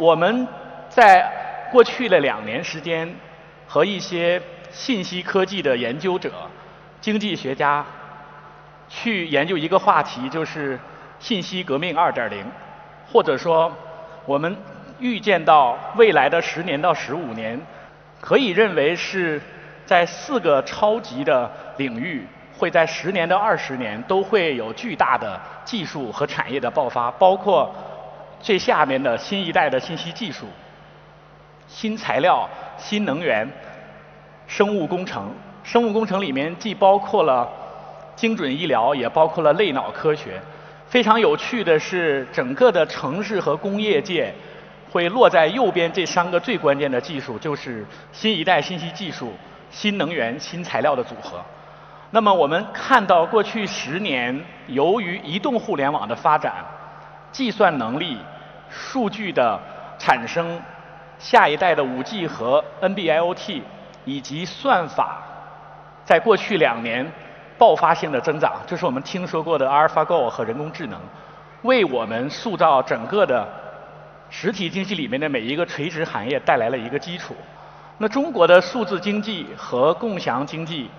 [0.00, 0.48] 我们
[0.88, 1.30] 在
[1.70, 3.14] 过去的两年时间
[3.66, 4.40] 和一些
[4.70, 6.32] 信息科技的研究者、
[7.02, 7.84] 经济学家
[8.88, 10.80] 去研究一个话题，就是
[11.18, 12.42] 信息革命二点零，
[13.12, 13.70] 或者说
[14.24, 14.56] 我们
[14.98, 17.60] 预见到未来的十年到十五年，
[18.22, 19.38] 可以认为是
[19.84, 22.26] 在四个超级的领域，
[22.56, 27.74] 会在十年到二十年都会有巨大的技术和产业的爆发，包括
[28.40, 30.46] 最下面的新一代的信息技术、
[31.66, 32.48] 新材料、
[32.78, 33.48] 新能源、
[34.46, 35.30] 生物工程。
[35.62, 37.48] 生物工程里面既包括了
[38.16, 40.40] 精准医疗，也包括了类脑科学。
[40.88, 44.34] 非常有趣的是，整个的城市和工业界
[44.90, 49.32] 会落在右边这三个最关键的技术，就是新一代信息技术、
[49.70, 51.40] 新能源、新材料的组合。
[52.10, 56.54] 那么我们看到过去十年，由于移动互联网的发展，
[57.32, 58.18] 计算能力、
[58.68, 59.58] 数据的
[59.98, 60.60] 产生、
[61.18, 63.62] 下一代的 5G 和 NB-IoT
[64.04, 65.22] 以及算法，
[66.04, 67.06] 在过去两年
[67.58, 70.98] 爆发性的增长，这是我们听说过的 AlphaGo 和人工智能，
[71.62, 73.46] 为我们塑造整个的
[74.30, 77.36] 实体经济里面的每一个垂直行业带来了一个基础。
[77.98, 80.90] 那中国的数字经济和共享经济。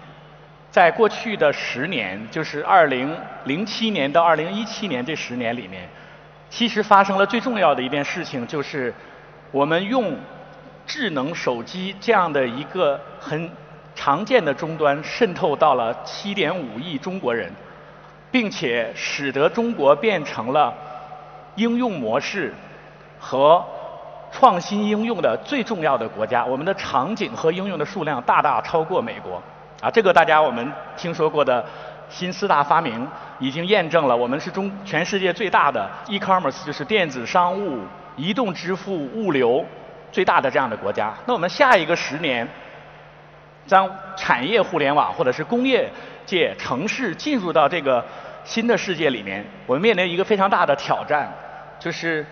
[0.69, 5.89] 在过去的十年，就是二零零七年到二零一七年这十年里面，
[6.51, 8.93] 其实发生了最重要的一件事情，就是
[9.51, 10.15] 我们用
[10.85, 13.49] 智能手机这样的一个很
[13.95, 17.49] 常见的终端渗透到了七点五亿中国人，
[18.29, 20.73] 并且使得中国变成了
[21.55, 22.53] 应用模式
[23.17, 23.63] 和
[24.29, 26.43] 创新应用的最重要的国家。
[26.45, 29.41] 我们的场景和应用的数量大大超过美国。
[29.81, 31.65] 啊，这个大家我们听说过的
[32.11, 33.07] 新四大发明
[33.39, 37.83] 已经验证了，我们是中全世界最大的 e-commerce，就是电子商务、
[38.17, 39.65] 移动支付、物流
[40.11, 41.13] 最大的这样的国家。
[41.25, 42.45] 那我们下一个十年，
[43.69, 45.89] 当产业互联网或者是工业
[46.25, 48.05] 界、城市进入到这个
[48.43, 51.31] 新的世界里面，我们面临一个非常大的挑战，
[51.79, 52.25] 就是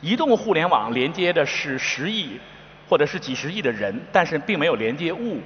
[0.00, 2.40] 移动互联网连接的是十亿
[2.88, 5.40] 或者是几十亿的人，但是并没有连接物。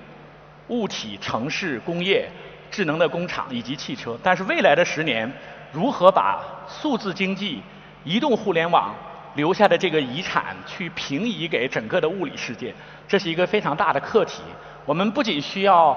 [0.68, 2.26] 物体、城市、工业、
[2.72, 5.30] 智能的工厂以及汽车，但是未来的十年，
[5.70, 7.62] 如何把数字经济、
[8.02, 8.94] 移动互联网
[9.34, 12.74] 留下的这个遗产去平移给整个的物理世界，
[13.06, 14.40] 这是一个非常大的课题。
[14.86, 15.96] 我们不仅需要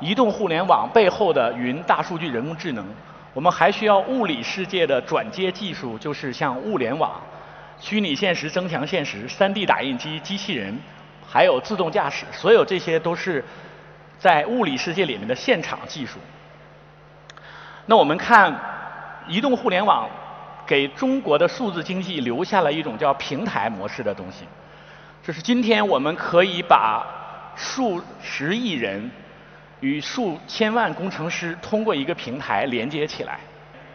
[0.00, 2.84] 移动互联网背后的云、大数据、人工智能，
[3.32, 7.20] 我们还需要物理世界的转接技术，就是像物联网、
[7.78, 10.76] 虚拟现实、增强现实、3D 打印机、机器人，
[11.24, 13.44] 还有自动驾驶，所有这些都是。
[14.18, 16.18] 在物理世界里面的现场技术，
[17.84, 18.58] 那我们看
[19.28, 20.08] 移动互联网
[20.66, 24.44] 给中国的数字经济留下了一种叫平台模式的东西，
[25.22, 27.06] 就是今天我们可以把
[27.54, 29.10] 数十亿人
[29.80, 33.38] 与数千万工程师通过一个平台连接起来，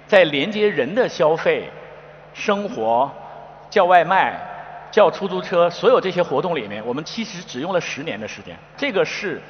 [0.05, 1.67] 在连接人的消费、
[2.33, 3.11] 生活、
[3.71, 4.39] 叫外卖、
[4.91, 9.41] 叫出租车所有这些活动里面，我们其实只用了十年的时间，这个是。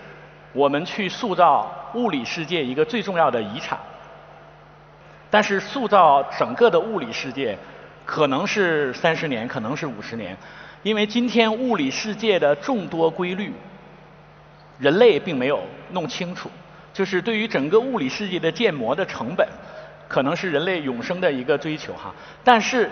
[0.53, 3.79] 我们去塑造物理世界一个最重要的遗产，
[5.29, 7.57] 但是塑造整个的物理世界
[8.06, 10.35] 可能是三十年，可能是五十年，
[10.84, 13.53] 因为今天物理世界的众多规律，
[14.78, 15.61] 人类并没有
[15.91, 16.50] 弄清楚，
[16.91, 19.47] 就是对于整个物理世界的建模的成本，
[20.09, 22.13] 可能是人类永生的一个追求哈。
[22.44, 22.90] 但是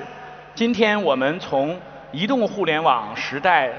[0.55, 1.77] 今天我们从
[2.13, 3.69] 移动互联网时代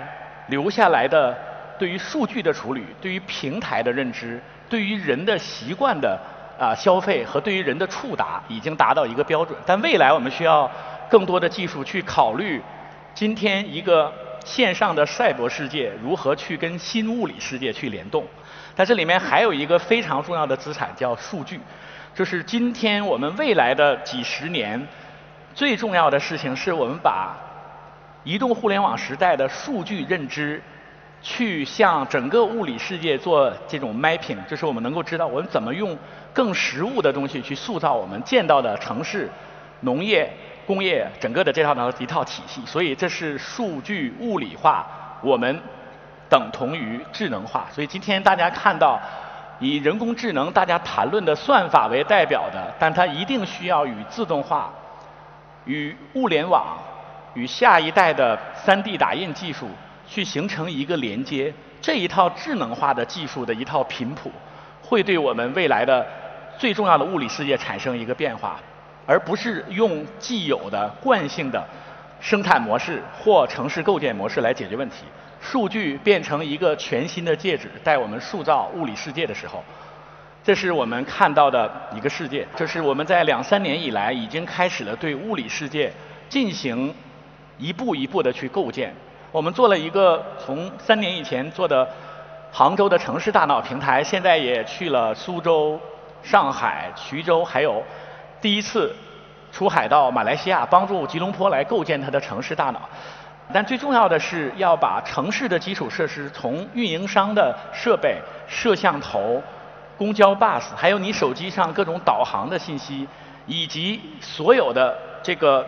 [0.49, 1.50] 留下来的。
[1.81, 6.21] 对于数据的处理，对于平台的认知，对于人的习惯的
[6.59, 9.59] 啊消费和对于人的触达，已经达到一个标准。
[9.65, 10.71] 但未来我们需要
[11.09, 12.61] 更多的技术去考虑，
[13.15, 14.13] 今天一个
[14.45, 18.27] 线上的赛博世界如何去跟新物理世界去联动。
[18.77, 21.59] 但这里面还有一个非常重要的资产叫数据，
[22.15, 24.87] 就是今天我们未来的几十年
[25.55, 27.35] 最重要的事情，是我们把
[28.23, 30.63] 移动互联网时代的数据认知。
[31.23, 35.97] 去向整个物理世界做这种 mapping，就是我们能够知道我们怎么用
[36.33, 39.29] 更实物的东西去塑造我们见到的城市、
[39.81, 40.33] 农业、
[40.67, 42.63] 工业整个的这套呢一套体系。
[42.65, 44.87] 所以这是数据物理化，
[45.21, 45.61] 我们
[46.29, 47.67] 等同于智能化。
[47.71, 48.99] 所以今天大家看到
[49.59, 54.73] 以人工智能大家谈论的算法为代表的，但它一定需要与自动化、
[55.67, 56.79] 与物联网、
[57.35, 59.69] 与下一代的 3D 打印技术。
[60.11, 64.33] 去形成一个连接，这一套智能化的技术的一套频谱，
[64.83, 66.05] 会对我们未来的
[66.59, 68.59] 最重要的物理世界产生一个变化，
[69.07, 71.65] 而不是用既有的惯性的
[72.21, 75.05] 生产模式或城市构建模式来解决问题。
[75.41, 79.63] 数据变成一个全新的介质，带我们塑造物理世界的时候，
[80.43, 82.45] 这是我们看到的一个世界。
[82.57, 85.93] 这是我们在两三年以来已经开始了对物理世界
[86.29, 86.93] 进行
[87.57, 88.93] 一步一步的去构建。
[89.33, 91.89] 我们做了一个从三年以前做的
[92.51, 95.79] 杭州的城市大脑平台，现在也去了苏州、
[96.21, 97.81] 上海、徐州，还有
[98.41, 98.93] 第一次
[99.53, 102.81] 出海到马来西亚，帮助吉隆坡来构建它的城市大脑。
[103.53, 109.41] 但最重要的是要把城市的基础设施从运营商的设备、摄像头、
[109.97, 113.07] 公交 bus，还有你手机上各种导航的信息，
[113.47, 115.65] 以及所有的这个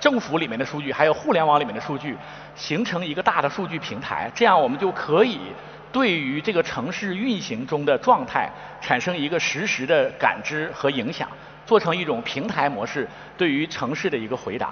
[0.00, 2.16] 政府里面的数据，还有互联网里面的数据，
[2.54, 4.30] 形成一个大的数据平台。
[4.34, 5.40] 这样我们就可以
[5.90, 8.50] 对于这个城市运行中的状态
[8.80, 11.28] 产生一个实时的感知和影响，
[11.66, 14.70] 做成一种平台模式对于城市的一个回答。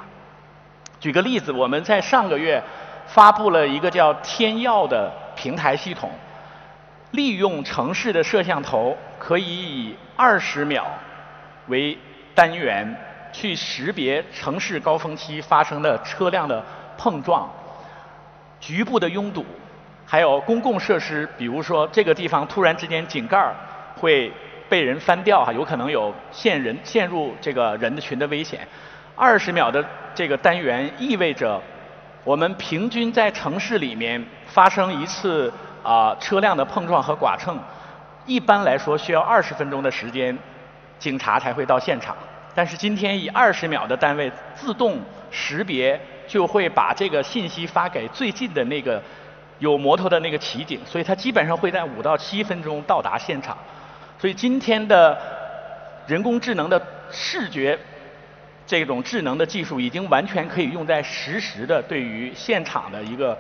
[1.01, 2.63] 举个例子，我们在上个月
[3.07, 6.11] 发布了一个叫“天耀”的平台系统，
[7.11, 10.87] 利用城市的摄像头，可以以二十秒
[11.69, 11.99] 为
[12.35, 12.97] 单元
[13.37, 16.65] 去识别城市高峰期发生的车辆的
[16.97, 17.47] 碰撞、
[18.59, 19.45] 局部的拥堵，
[20.07, 23.53] 还有公共设施，比如说这个地方突然之间井盖
[23.95, 24.33] 会
[24.71, 28.67] 被人翻掉哈，有可能有陷人陷入这个人的群的危险。
[29.15, 29.85] 二十秒的
[30.15, 31.61] 这个单元意味着，
[32.25, 35.53] 我们平均在城市里面发生一次
[35.83, 37.59] 啊车辆的碰撞和剐蹭，
[38.25, 40.39] 一般来说需要二十分钟的时间，
[40.99, 42.17] 警察才会到现场。
[42.57, 44.99] 但是今天以二十秒的单位自动
[45.31, 49.01] 识别，就会把这个信息发给最近的那个
[49.61, 53.57] 有摩托的那个骑警，所以他基本上会在五到七分钟到达现场。
[54.19, 55.17] 所以今天的
[56.09, 56.83] 人工智能的
[57.13, 57.79] 视觉。
[58.69, 63.39] 这种智能的技术已经完全可以用在实时的对于现场的一个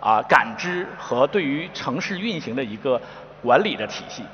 [0.00, 3.00] 啊感知和对于城市运行的一个
[3.40, 4.24] 管理的体系，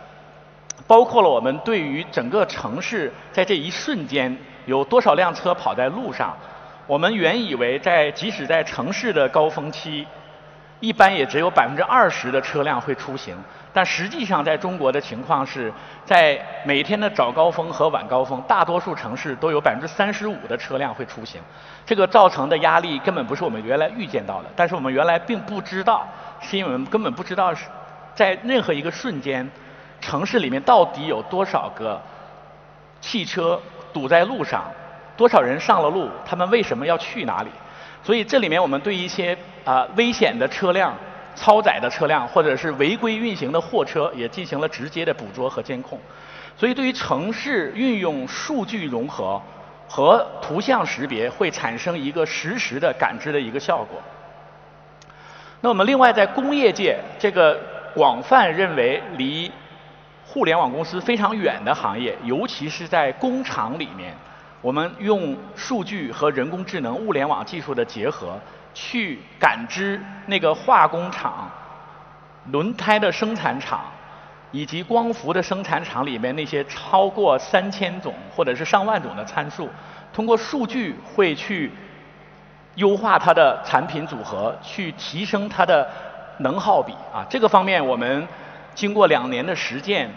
[0.91, 6.37] 包括了我们对于整个城市在这一瞬间有多少辆车跑在路上，
[6.89, 10.05] 我们原以为在即使在城市的高峰期，
[10.81, 13.37] 一般也只有百分之二十的车辆会出行。
[13.73, 15.73] 但实际上，在中国的情况是，
[16.05, 21.41] 在每天的早高峰和晚高峰，大多数城市都有百分之三十五的车辆会出行。
[21.87, 26.05] 这个造成的压力根本不是我们原来预见到的，但是我们原来并不知道，
[26.41, 27.67] 是因为我们根本不知道是
[28.13, 29.49] 在任何一个瞬间，
[30.01, 32.01] 城市里面到底有多少个
[33.01, 33.61] 汽车
[33.93, 34.65] 堵在路上，
[35.17, 37.51] 多少人上了路，他们为什么要去哪里？
[38.03, 40.95] 所以这里面我们对一些啊危险的车辆。
[41.37, 45.99] 超载的车辆或者是违规运行的货车也进行了直接的捕捉和监控，
[46.57, 49.41] 所以对于城市运用数据融合
[49.89, 54.03] 和图像识别会产生一个实时的感知的一个效果。
[55.61, 57.59] 那我们另外在工业界这个
[57.95, 59.51] 广泛认为离
[60.33, 64.15] 互联网公司非常远的行业，尤其是在工厂里面，
[64.61, 68.39] 我们用数据和人工智能、物联网技术的结合。
[68.73, 71.51] 去感知那个化工厂、
[72.53, 73.81] 轮胎的生产厂
[74.53, 79.69] 以及光伏的生产厂里面那些超过三千种或者是上万种的参数，
[80.13, 81.73] 通过数据会去
[82.77, 85.91] 优化它的产品组合，去提升它的
[86.39, 87.27] 能耗比啊。
[87.29, 88.27] 这个方面我们
[88.77, 90.09] 经过两年的实践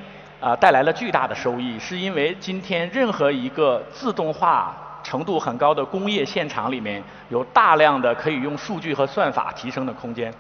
[0.44, 4.76] 啊，带来了巨大的收益，是因为今天任何一个自动化。
[5.04, 10.34] 程度很高的工业现场里面有大量的可以用数据和算法提升的空间。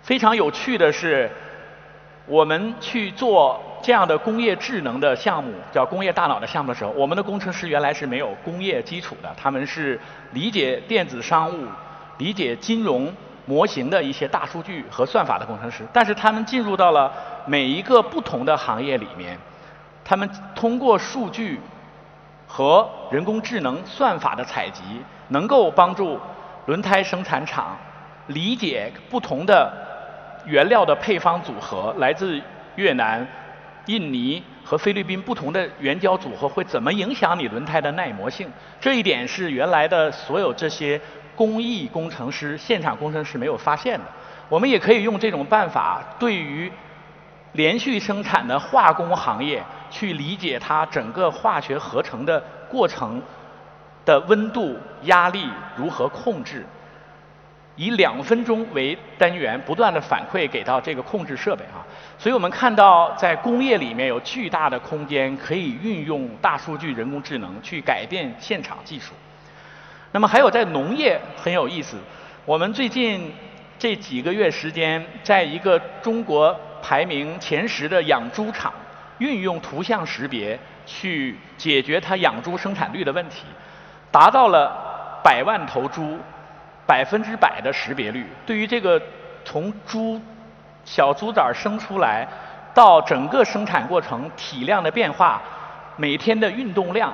[0.00, 1.30] 非常有趣的是，
[2.24, 10.00] 我们去做这样的工业智能的项目，叫工业大脑的项目的时候，我们的工程师原来是没有工业基础的，他们是
[10.32, 11.66] 理解电子商务、
[12.16, 13.12] 理解金融
[13.44, 15.86] 模型的一些大数据和算法的工程师。
[15.92, 17.12] 但是他们进入到了
[17.48, 19.38] 每一个不同的行业里面，
[20.04, 21.60] 他们通过数据。
[22.50, 24.82] 和人工智能算法的采集，
[25.28, 26.18] 能够帮助
[26.64, 27.76] 轮胎生产厂
[28.28, 29.70] 理解不同的
[30.46, 32.40] 原料的配方组合，来自
[32.76, 33.28] 越南、
[33.84, 38.50] 印尼和菲律宾不同的原胶组合会怎么影响你轮胎的耐磨性。
[38.80, 40.98] 这一点是原来的所有这些
[41.36, 44.06] 工艺工程师、现场工程师没有发现的。
[44.48, 46.72] 我们也可以用这种办法，对于
[47.52, 49.62] 连续生产的化工行业。
[49.90, 52.38] 去理解它整个化学合成的
[52.68, 53.22] 过程
[54.04, 56.62] 的温度、压力如何控制，
[57.74, 61.80] 以两分钟为单元，不断的反馈给到这个控制设备啊。
[62.18, 69.14] 所以我们看到，在工业里面有巨大的空间，可以运用大数据、人工智能去改变现场技术。
[70.12, 71.96] 那么还有在农业很有意思，
[72.44, 73.32] 我们最近
[73.78, 78.72] 这几个月时间，在一个中国排名前十的养猪场，
[79.18, 83.44] 运用图像识别去解决它养猪生产率的问题，
[84.10, 86.18] 达到了百万头猪
[86.86, 88.26] 百分之百的识别率。
[88.46, 89.00] 对于这个
[89.44, 90.20] 从猪
[90.84, 92.26] 小猪崽生出来
[92.72, 95.42] 到整个生产过程体量的变化，
[95.96, 97.12] 每天的运动量。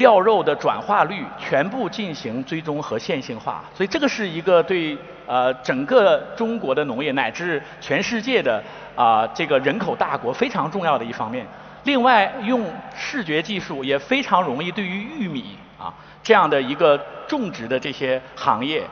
[0.00, 8.64] 料肉的转化率全部进行追踪和线性化，所以这个是一个对呃整个中国的农业乃至全世界的
[8.96, 11.46] 啊这个人口大国非常重要的一方面。
[11.84, 12.64] 另外，用
[12.96, 15.92] 视觉技术也非常容易对于玉米啊
[16.22, 18.82] 这样的一个种植的这些行业，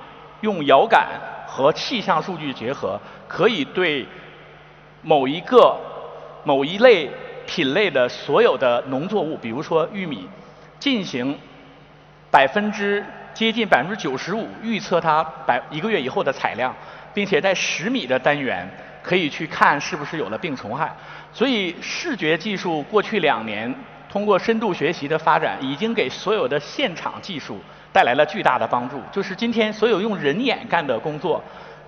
[0.43, 1.09] 用遥感
[1.47, 4.07] 和气象数据结合，可以对
[5.01, 5.75] 某一个
[6.45, 7.11] 某一类
[7.47, 10.29] 品类的所有的农作物，比如说玉米。
[10.79, 11.39] 进行
[12.31, 13.05] 百分之
[13.35, 16.75] 接近百分之九十五预测它百一个月以后的采量，
[17.15, 18.69] 并且在十米的单元
[19.03, 20.95] 可以去看是不是有了病虫害。
[21.33, 23.73] 所以视觉技术过去两年
[24.11, 27.61] 通过深度学习的发展，已经给所有的现场技术
[27.93, 29.01] 带来了巨大的帮助。
[29.13, 31.43] 就是今天所有用人眼干的工作，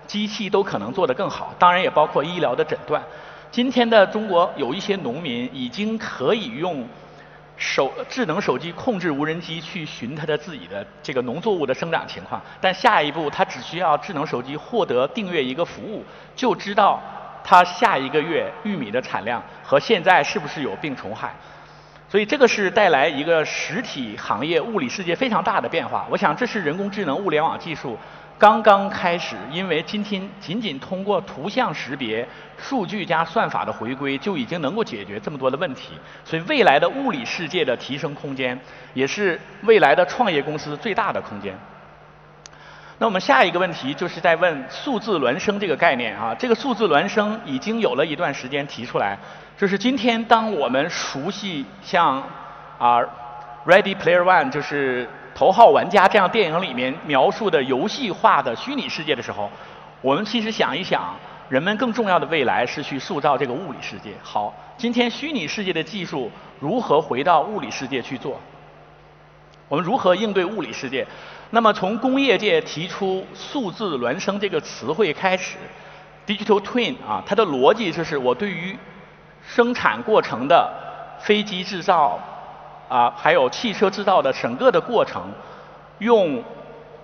[0.07, 1.55] 机器都可能做得更好。
[1.59, 3.03] 当然也包括医疗的诊断。
[3.51, 6.87] 今天的中国有一些农民已经可以用。
[7.61, 16.03] 手智能手机控制无人机去寻它的自己的这个农作物的生长情况，但下一步它只需要智能手机获得订阅一个服务，
[16.35, 16.99] 就知道
[17.45, 21.35] 它下一个月玉米的产量和现在是不是有病虫害。
[22.09, 26.07] 所以这个是带来一个实体行业物理世界非常大的变化。
[26.11, 27.97] 我想这是人工智能物联网技术。
[28.41, 35.93] 刚刚开始，因为今天仅仅通过图像识别、数据加算法的回归，就已经能够解决这么多的问题。
[36.25, 38.59] 所以，未来的物理世界的提升空间，
[38.95, 41.55] 也是未来的创业公司最大的空间。
[42.97, 49.19] 那我们下一个问题就是在问数字孪生这个概念啊，这个数字孪生已经有了一段时间提出来，
[49.59, 52.23] 就是今天当我们熟悉像
[52.79, 53.01] 啊
[53.67, 55.07] ，Ready Player One 就是。
[55.35, 59.51] 头号玩家这样电影里面描述的游戏化的虚拟世界的时候，
[60.01, 61.15] 我们其实想一想，
[61.49, 64.13] 人们更重要的未来是去塑造这个物理世界。
[64.23, 68.39] 好，今天虚拟世界的技术如何回到物理世界去做？
[69.69, 71.07] 我们如何应对物理世界？
[71.51, 75.57] 那么从工业界提出数字孪生这个词汇开始
[76.27, 78.77] ，digital twin 啊，它的逻辑就是我对于
[79.47, 80.71] 生产过程的
[81.21, 82.19] 飞机制造。
[82.91, 85.33] 啊，还有汽车制造的整个的过程，
[85.99, 86.43] 用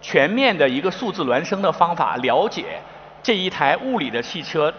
[0.00, 2.80] 全面的一个数字孪生的方法了解
[3.22, 4.74] 这一台物理的汽车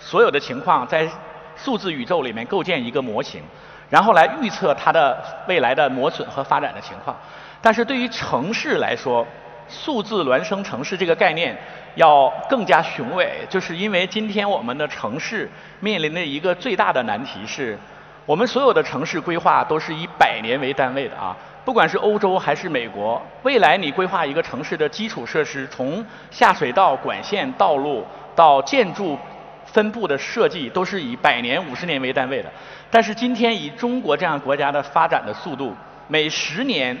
[0.00, 1.08] 所有的情况，在
[1.54, 3.40] 数字宇宙里面构建一个模型，
[3.88, 7.16] 然后来预测它的未来的磨损和发展的情况。
[7.60, 9.24] 但是对于城市来说，
[9.68, 11.56] 数字孪生城市这个概念
[11.94, 17.78] 要更加雄伟，就是因为今天我们的城市面临的一个最大的难题是。
[18.24, 29.18] 我们所有的城市规划都是以百年为单位的啊，不管是欧洲还是美国，未来你规划一个城市的基础设施，从下水道、管线、道路到建筑
[29.66, 32.50] 分布的设计，都是以百年、五十年为单位的。
[32.90, 35.74] 但是今天以中国这样国家的发展的速度，
[36.06, 36.96] 每十年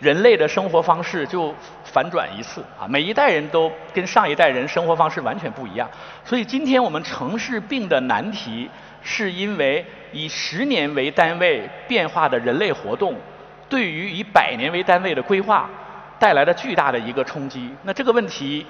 [0.00, 1.54] 人类的生活方式就
[1.84, 5.88] 反转一次啊，每一代人都跟上一代人生活方式完全不一样。
[6.24, 8.68] 所以今天我们城市病的难题。
[9.02, 13.14] 是因为以十年为单位变化的人类活动，
[13.66, 15.70] 对于以百年为单位的规划
[16.18, 17.70] 带来了巨大的一个冲击。
[17.82, 18.66] 那这个问题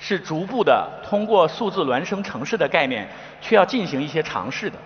[0.00, 3.08] 是逐步的通过数字孪生城市的概念，
[3.40, 4.76] 去要进行一些尝试的。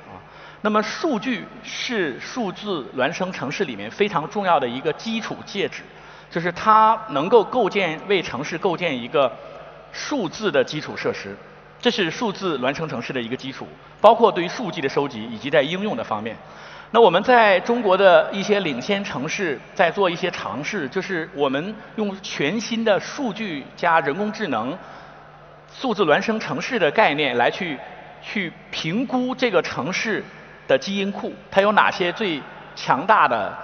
[0.66, 5.82] 那么数据是数字孪生城市里面非常重要的一个基础介质，
[6.28, 9.30] 就是它能够构建为城市构建一个
[9.92, 11.36] 数字的基础设施。
[11.80, 13.68] 这是数字孪生城市的一个基础，
[14.00, 16.36] 包括对于数据的收集以及在应用的方面。
[16.90, 24.76] 那我们在中国的一些领先城市在做一些尝试，就是我们用全新的数据加人工智能、
[25.72, 27.78] 数字孪生城市的概念来去
[28.20, 30.24] 去评估这个城市
[30.66, 32.42] 的基因库，它有哪些最
[32.74, 33.56] 强大的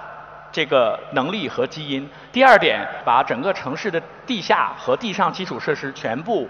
[0.51, 2.09] 这个能力和基因。
[2.31, 6.47] 第二点，把整个城市的地下和地上基础设施全部。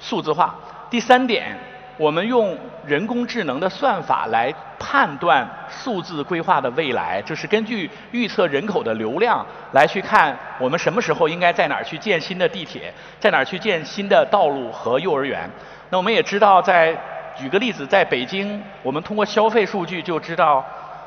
[0.00, 0.54] 数字化。
[0.90, 1.56] 第三点，
[1.96, 15.48] 我们用人工智能的算法来判断数字规划的未来，就是根据预测人口的流量来去看我们什么时候应该在哪儿去建新的地铁，在哪儿去建新的道路和幼儿园。
[15.88, 16.94] 那我们也知道，在
[17.36, 20.64] 举个例子，在北京，我们通过消费数据就知道，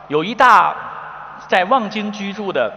[0.07, 0.75] 有一大
[1.47, 2.71] 在望京居住的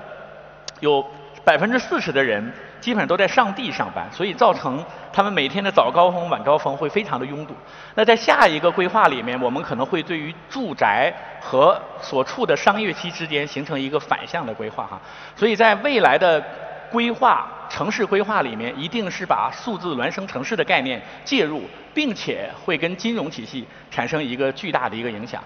[0.80, 1.04] 有
[1.44, 7.54] 百分之四十的人基本上都在上地上班，所以造成他们每天的早高峰、晚高峰会非常的拥堵。
[7.94, 15.00] 那在下一个规划里面，我们可能会对于住宅和所处的商业区之间形成一个反向的规划哈。
[15.34, 16.42] 所以在未来的
[16.90, 21.62] 规划城市规划里面，一定是把数字孪生城市的概念介入，
[21.94, 25.42] 并且会跟金融体系产生一个巨大的一个影响。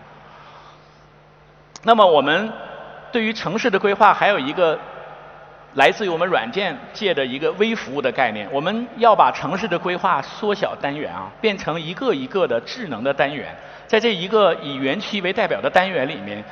[1.83, 2.53] 那么我们
[3.13, 4.79] 对于城市的规划还有一个。
[5.75, 13.53] 来自于我们软件界的一个微服务的概念，我们要把城市的规划缩小单元啊，变成一个一个的智能的单元。
[13.89, 16.45] 在这一个以园区为代表的单元里面，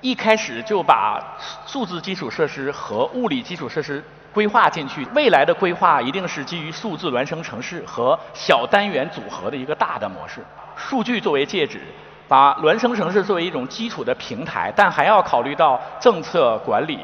[0.00, 1.20] 一开始就把
[1.66, 4.02] 数字基础设施和物理基础设施
[4.32, 5.04] 规划进去。
[5.14, 10.40] 未来的规划一定是基于数字孪生城市和小单元组合的一个大的模式。
[10.76, 11.80] 数据作为介质，
[12.28, 17.00] 把孪生城市作为一种基础的平台，但还要考虑到政策管理。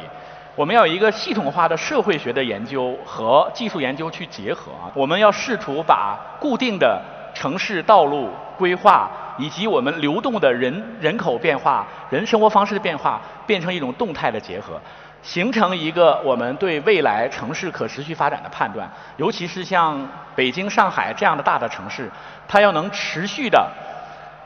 [0.54, 7.02] 我们要有一个系统化的社会学的研究和技术研究去结合，我们要试图把固定的
[7.34, 14.80] 城市道路规划以及我们流动的人人口变化、人生活方式的变化，变成一种动态的结合，
[15.22, 18.88] 形成一个我们对未来城市可持续发展的判断。
[19.16, 22.10] 尤其是像北京、上海这样的大的城市，
[22.46, 23.66] 它要能持续的、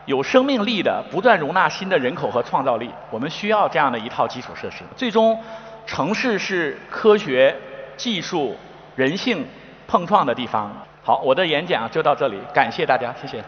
[0.07, 4.83] 有生命力的不断容纳新的人口和创造力，我们需要这样的一套基础设施。
[4.97, 5.39] 最终。
[5.91, 7.57] 城市是科学、
[7.97, 8.55] 技术、
[8.95, 9.43] 人性
[9.87, 10.71] 碰撞的地方。
[11.03, 13.43] 好，我的演讲就到这里，感谢大家，谢谢。